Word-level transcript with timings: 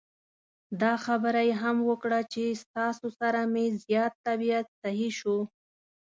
دا 0.81 0.93
خبره 1.05 1.41
یې 1.47 1.53
هم 1.63 1.77
وکړه 1.89 2.19
چې 2.33 2.43
ستاسو 2.63 3.07
سره 3.19 3.39
مې 3.53 3.65
زیات 3.83 4.13
طبعیت 4.25 4.67
سهی 4.81 5.09
شو. 5.19 5.37